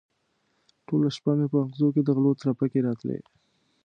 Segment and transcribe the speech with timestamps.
[0.87, 3.19] ټوله شپه مې په مغزو کې د غلو ترپکې راتلې.